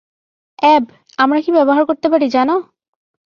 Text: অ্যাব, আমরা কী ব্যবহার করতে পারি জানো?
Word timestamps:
অ্যাব, 0.59 0.83
আমরা 1.17 1.39
কী 1.41 1.49
ব্যবহার 1.51 1.83
করতে 1.85 2.07
পারি 2.09 2.27
জানো? 2.29 2.55